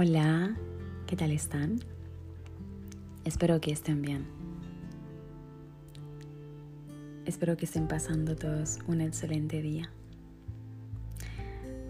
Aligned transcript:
Hola, 0.00 0.54
¿qué 1.08 1.16
tal 1.16 1.32
están? 1.32 1.80
Espero 3.24 3.60
que 3.60 3.72
estén 3.72 4.00
bien. 4.00 4.26
Espero 7.26 7.56
que 7.56 7.64
estén 7.64 7.88
pasando 7.88 8.36
todos 8.36 8.78
un 8.86 9.00
excelente 9.00 9.60
día. 9.60 9.90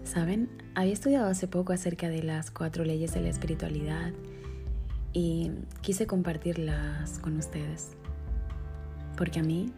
Saben, 0.05 0.49
había 0.73 0.93
estudiado 0.93 1.29
hace 1.29 1.47
poco 1.47 1.71
acerca 1.71 2.09
de 2.09 2.23
las 2.23 2.49
cuatro 2.49 2.83
leyes 2.83 3.13
de 3.13 3.21
la 3.21 3.29
espiritualidad 3.29 4.11
y 5.13 5.51
quise 5.81 6.07
compartirlas 6.07 7.19
con 7.19 7.37
ustedes. 7.37 7.91
Porque 9.17 9.39
a 9.39 9.43
mí 9.43 9.71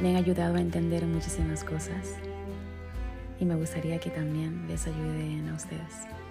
me 0.00 0.08
han 0.08 0.16
ayudado 0.16 0.54
a 0.54 0.62
entender 0.62 1.04
muchísimas 1.04 1.62
cosas 1.62 2.14
y 3.38 3.44
me 3.44 3.54
gustaría 3.54 4.00
que 4.00 4.08
también 4.08 4.66
les 4.66 4.86
ayuden 4.86 5.50
a 5.50 5.56
ustedes. 5.56 6.21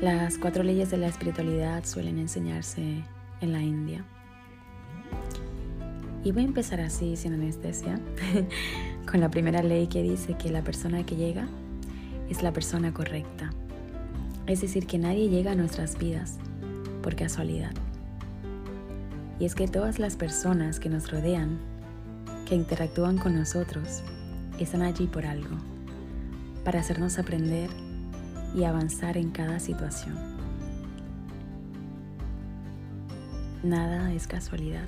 Las 0.00 0.38
cuatro 0.38 0.62
leyes 0.62 0.92
de 0.92 0.96
la 0.96 1.08
espiritualidad 1.08 1.84
suelen 1.84 2.20
enseñarse 2.20 3.02
en 3.40 3.52
la 3.52 3.60
India. 3.60 4.04
Y 6.22 6.30
voy 6.30 6.42
a 6.42 6.46
empezar 6.46 6.80
así, 6.80 7.16
sin 7.16 7.32
anestesia, 7.32 7.98
con 9.10 9.18
la 9.18 9.28
primera 9.28 9.60
ley 9.60 9.88
que 9.88 10.00
dice 10.00 10.36
que 10.36 10.52
la 10.52 10.62
persona 10.62 11.04
que 11.04 11.16
llega 11.16 11.48
es 12.30 12.44
la 12.44 12.52
persona 12.52 12.94
correcta. 12.94 13.50
Es 14.46 14.60
decir, 14.60 14.86
que 14.86 14.98
nadie 14.98 15.30
llega 15.30 15.50
a 15.50 15.56
nuestras 15.56 15.98
vidas 15.98 16.36
por 17.02 17.16
casualidad. 17.16 17.72
Y 19.40 19.46
es 19.46 19.56
que 19.56 19.66
todas 19.66 19.98
las 19.98 20.14
personas 20.14 20.78
que 20.78 20.90
nos 20.90 21.10
rodean, 21.10 21.58
que 22.46 22.54
interactúan 22.54 23.18
con 23.18 23.34
nosotros, 23.34 24.04
están 24.60 24.82
allí 24.82 25.08
por 25.08 25.26
algo, 25.26 25.56
para 26.64 26.78
hacernos 26.78 27.18
aprender 27.18 27.68
y 28.54 28.64
avanzar 28.64 29.16
en 29.16 29.30
cada 29.30 29.60
situación. 29.60 30.16
Nada 33.62 34.12
es 34.12 34.26
casualidad. 34.26 34.86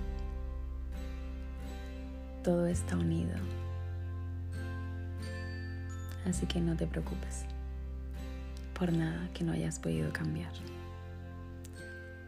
Todo 2.44 2.67
está 2.67 2.97
unido. 2.97 3.34
Así 6.27 6.47
que 6.47 6.61
no 6.61 6.77
te 6.77 6.86
preocupes 6.86 7.44
por 8.78 8.92
nada 8.92 9.28
que 9.34 9.44
no 9.44 9.52
hayas 9.52 9.78
podido 9.78 10.12
cambiar 10.12 10.52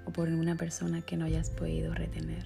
o 0.04 0.10
por 0.10 0.28
una 0.28 0.56
persona 0.56 1.00
que 1.02 1.16
no 1.16 1.24
hayas 1.24 1.50
podido 1.50 1.94
retener. 1.94 2.44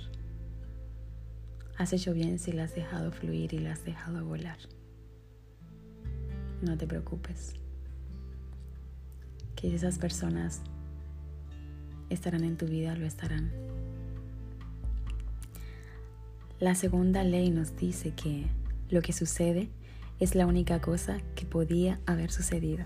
Has 1.79 1.93
hecho 1.93 2.13
bien 2.13 2.39
si 2.39 2.53
la 2.53 2.65
has 2.65 2.75
dejado 2.75 3.13
fluir 3.13 3.53
y 3.55 3.59
la 3.59 3.73
has 3.73 3.85
dejado 3.85 4.25
volar. 4.25 4.59
No 6.63 6.77
te 6.77 6.87
preocupes 6.87 7.55
que 9.57 9.75
esas 9.75 9.99
personas 9.99 10.61
estarán 12.11 12.45
en 12.45 12.57
tu 12.57 12.67
vida, 12.67 12.95
lo 12.95 13.07
estarán. 13.07 13.51
La 16.61 16.75
segunda 16.75 17.25
ley 17.25 17.51
nos 17.51 17.77
dice 17.77 18.13
que 18.13 18.47
lo 18.89 19.03
que 19.03 19.13
sucede 19.13 19.69
es 20.21 20.35
la 20.35 20.47
única 20.47 20.81
cosa 20.81 21.19
que 21.35 21.45
podía 21.45 21.99
haber 22.07 22.31
sucedido. 22.31 22.85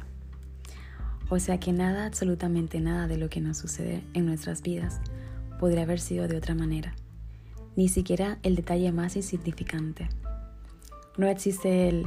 O 1.28 1.38
sea 1.38 1.60
que 1.60 1.72
nada, 1.72 2.06
absolutamente 2.06 2.80
nada 2.80 3.06
de 3.06 3.16
lo 3.16 3.28
que 3.28 3.40
nos 3.40 3.58
sucede 3.58 4.02
en 4.14 4.26
nuestras 4.26 4.62
vidas 4.62 5.00
podría 5.60 5.82
haber 5.82 6.00
sido 6.00 6.26
de 6.26 6.36
otra 6.36 6.56
manera. 6.56 6.94
Ni 7.76 7.88
siquiera 7.88 8.38
el 8.42 8.56
detalle 8.56 8.90
más 8.90 9.14
insignificante. 9.14 10.08
No 11.16 11.28
existe 11.28 11.88
el, 11.88 12.06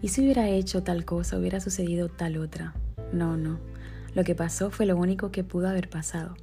¿y 0.00 0.08
si 0.08 0.20
hubiera 0.20 0.48
hecho 0.48 0.84
tal 0.84 1.04
cosa, 1.04 1.38
hubiera 1.38 1.58
sucedido 1.58 2.08
tal 2.08 2.36
otra? 2.36 2.74
No, 3.12 3.36
no. 3.36 3.58
Lo 4.14 4.24
que 4.24 4.34
pasó 4.34 4.70
fue 4.70 4.86
lo 4.86 4.96
único 4.96 5.30
que 5.30 5.44
pudo 5.44 5.68
haber 5.68 5.88
pasado. 5.88 6.34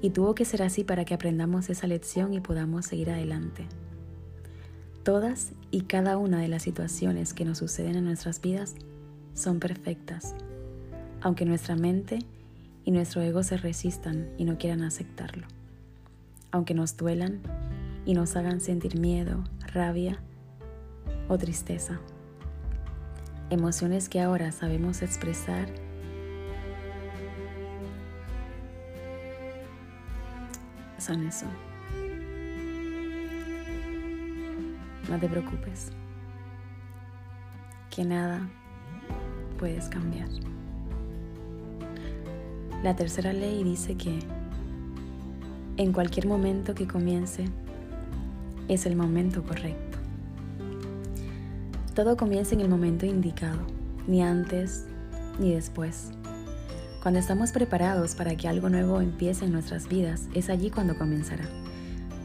Y 0.00 0.10
tuvo 0.10 0.34
que 0.34 0.44
ser 0.44 0.62
así 0.62 0.84
para 0.84 1.04
que 1.04 1.14
aprendamos 1.14 1.70
esa 1.70 1.86
lección 1.86 2.34
y 2.34 2.40
podamos 2.40 2.86
seguir 2.86 3.10
adelante. 3.10 3.66
Todas 5.02 5.52
y 5.70 5.82
cada 5.82 6.16
una 6.16 6.40
de 6.40 6.48
las 6.48 6.62
situaciones 6.62 7.34
que 7.34 7.44
nos 7.44 7.58
suceden 7.58 7.96
en 7.96 8.04
nuestras 8.04 8.40
vidas 8.40 8.74
son 9.34 9.58
perfectas, 9.58 10.34
aunque 11.20 11.44
nuestra 11.44 11.76
mente 11.76 12.20
y 12.84 12.90
nuestro 12.90 13.20
ego 13.22 13.42
se 13.42 13.56
resistan 13.56 14.28
y 14.38 14.44
no 14.44 14.56
quieran 14.56 14.82
aceptarlo, 14.82 15.46
aunque 16.52 16.74
nos 16.74 16.96
duelan 16.96 17.40
y 18.06 18.14
nos 18.14 18.36
hagan 18.36 18.60
sentir 18.60 18.98
miedo, 18.98 19.44
rabia 19.72 20.20
o 21.28 21.36
tristeza. 21.38 22.00
Emociones 23.50 24.08
que 24.08 24.20
ahora 24.20 24.52
sabemos 24.52 25.02
expresar 25.02 25.68
son 31.04 31.26
eso. 31.26 31.46
No 35.10 35.18
te 35.18 35.28
preocupes, 35.28 35.92
que 37.90 38.04
nada 38.04 38.48
puedes 39.58 39.88
cambiar. 39.88 40.28
La 42.82 42.96
tercera 42.96 43.34
ley 43.34 43.62
dice 43.64 43.96
que 43.96 44.18
en 45.76 45.92
cualquier 45.92 46.26
momento 46.26 46.74
que 46.74 46.86
comience 46.86 47.44
es 48.68 48.86
el 48.86 48.96
momento 48.96 49.42
correcto. 49.42 49.98
Todo 51.94 52.16
comienza 52.16 52.54
en 52.54 52.62
el 52.62 52.68
momento 52.70 53.04
indicado, 53.04 53.60
ni 54.06 54.22
antes 54.22 54.86
ni 55.38 55.52
después. 55.52 56.12
Cuando 57.04 57.20
estamos 57.20 57.52
preparados 57.52 58.14
para 58.14 58.34
que 58.34 58.48
algo 58.48 58.70
nuevo 58.70 59.02
empiece 59.02 59.44
en 59.44 59.52
nuestras 59.52 59.90
vidas, 59.90 60.22
es 60.32 60.48
allí 60.48 60.70
cuando 60.70 60.96
comenzará. 60.96 61.44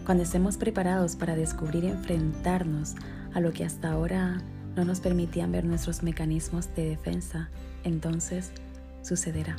Cuando 0.06 0.24
estemos 0.24 0.56
preparados 0.56 1.18
para 1.18 1.36
descubrir 1.36 1.84
y 1.84 1.88
enfrentarnos 1.88 2.96
a 3.34 3.42
lo 3.42 3.52
que 3.52 3.66
hasta 3.66 3.92
ahora 3.92 4.42
no 4.78 4.86
nos 4.86 5.02
permitían 5.02 5.52
ver 5.52 5.66
nuestros 5.66 6.02
mecanismos 6.02 6.74
de 6.78 6.92
defensa, 6.92 7.50
entonces 7.84 8.54
sucederá. 9.02 9.58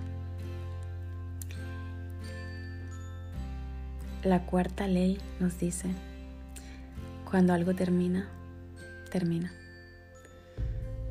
La 4.25 4.47
cuarta 4.47 4.89
ley 4.89 5.19
nos 5.39 5.59
dice, 5.59 5.91
cuando 7.31 7.53
algo 7.53 7.75
termina, 7.75 8.27
termina. 9.11 9.53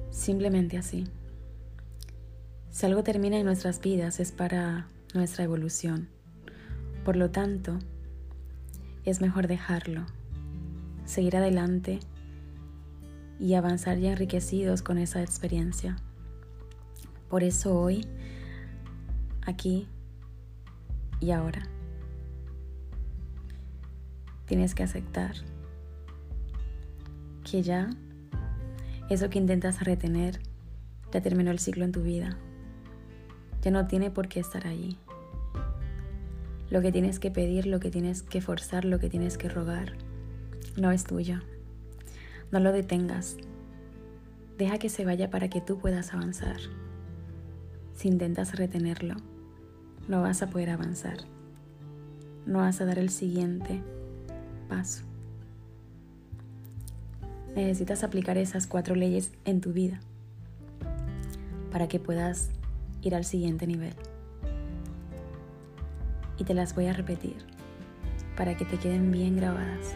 Simplemente 0.10 0.80
así. 0.80 1.06
Si 2.72 2.86
algo 2.86 3.04
termina 3.04 3.38
en 3.38 3.46
nuestras 3.46 3.82
vidas 3.82 4.20
es 4.20 4.32
para 4.32 4.88
nuestra 5.16 5.44
evolución. 5.44 6.08
Por 7.04 7.16
lo 7.16 7.32
tanto, 7.32 7.80
es 9.06 9.22
mejor 9.22 9.48
dejarlo, 9.48 10.06
seguir 11.04 11.36
adelante 11.36 12.00
y 13.40 13.56
avanzar 13.56 13.98
ya 13.98 14.12
enriquecidos 14.12 14.84
con 14.84 15.00
esa 15.00 15.22
experiencia. 15.24 15.98
Por 17.28 17.44
eso 17.44 17.80
hoy, 17.80 18.06
aquí 19.42 19.88
y 21.20 21.32
ahora, 21.32 21.68
tienes 24.46 24.76
que 24.76 24.84
aceptar 24.84 25.34
que 27.50 27.64
ya 27.64 27.90
eso 29.10 29.32
que 29.32 29.40
intentas 29.40 29.84
retener 29.84 30.40
ya 31.12 31.22
terminó 31.22 31.50
el 31.50 31.58
ciclo 31.58 31.84
en 31.84 31.92
tu 31.92 32.04
vida 32.04 32.38
ya 33.62 33.72
no 33.72 33.88
tiene 33.88 34.12
por 34.12 34.28
qué 34.28 34.40
estar 34.40 34.68
allí. 34.68 34.98
Lo 36.70 36.82
que 36.82 36.92
tienes 36.92 37.20
que 37.20 37.32
pedir, 37.32 37.66
lo 37.66 37.80
que 37.80 37.90
tienes 37.90 38.22
que 38.22 38.42
forzar, 38.42 38.86
lo 38.86 39.00
que 39.00 39.10
tienes 39.10 39.38
que 39.38 39.50
rogar, 39.50 39.94
no 40.78 40.92
es 40.92 41.04
tuyo. 41.04 41.40
No 42.52 42.60
lo 42.60 42.72
detengas. 42.72 43.38
Deja 44.58 44.78
que 44.78 44.90
se 44.90 45.06
vaya 45.06 45.30
para 45.30 45.50
que 45.50 45.62
tú 45.62 45.80
puedas 45.80 46.14
avanzar. 46.14 46.58
Si 47.96 48.08
intentas 48.08 48.56
retenerlo, 48.56 49.16
no 50.08 50.22
vas 50.22 50.42
a 50.42 50.50
poder 50.50 50.70
avanzar. 50.70 51.18
No 52.46 52.60
vas 52.60 52.82
a 52.82 52.86
dar 52.86 53.00
el 53.00 53.10
siguiente 53.10 53.82
paso. 54.68 55.04
Necesitas 57.56 58.04
aplicar 58.04 58.38
esas 58.38 58.68
cuatro 58.68 58.96
leyes 58.96 59.32
en 59.46 59.60
tu 59.60 59.74
vida 59.74 60.00
para 61.72 61.88
que 61.88 62.00
puedas 62.00 62.52
ir 63.02 63.16
al 63.16 63.26
siguiente 63.26 63.68
nivel. 63.68 63.94
Y 66.38 66.44
te 66.44 66.54
las 66.54 66.76
voy 66.76 66.88
a 66.88 66.94
repetir 66.94 67.38
para 68.38 68.56
que 68.56 68.66
te 68.66 68.78
queden 68.78 69.12
bien 69.12 69.36
grabadas. 69.36 69.94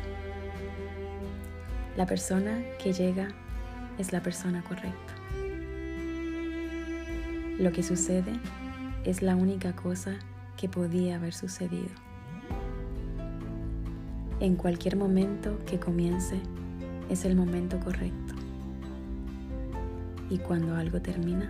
La 1.95 2.05
persona 2.05 2.61
que 2.81 2.91
llega 2.91 3.29
es 3.97 4.11
la 4.11 4.21
persona 4.21 4.63
correcta. 4.63 5.13
Lo 7.59 7.71
que 7.71 7.83
sucede 7.83 8.33
es 9.05 9.21
la 9.21 9.35
única 9.35 9.75
cosa 9.75 10.15
que 10.57 10.67
podía 10.67 11.15
haber 11.15 11.33
sucedido. 11.33 11.89
En 14.39 14.55
cualquier 14.55 14.97
momento 14.97 15.57
que 15.65 15.79
comience 15.79 16.39
es 17.09 17.25
el 17.25 17.35
momento 17.35 17.79
correcto. 17.79 18.33
Y 20.29 20.39
cuando 20.39 20.75
algo 20.75 20.99
termina, 20.99 21.49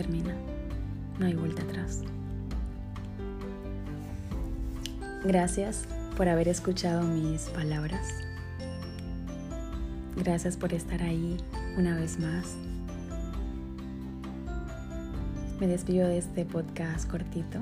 termina, 0.00 0.34
no 1.18 1.26
hay 1.26 1.34
vuelta 1.34 1.60
atrás. 1.60 2.00
Gracias 5.24 5.84
por 6.16 6.26
haber 6.26 6.48
escuchado 6.48 7.02
mis 7.02 7.42
palabras. 7.50 8.08
Gracias 10.16 10.56
por 10.56 10.72
estar 10.72 11.02
ahí 11.02 11.36
una 11.76 11.96
vez 11.96 12.18
más. 12.18 12.46
Me 15.60 15.66
despido 15.66 16.08
de 16.08 16.16
este 16.16 16.46
podcast 16.46 17.06
cortito 17.06 17.58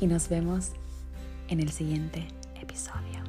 y 0.00 0.08
nos 0.08 0.28
vemos 0.28 0.72
en 1.46 1.60
el 1.60 1.70
siguiente 1.70 2.26
episodio. 2.60 3.22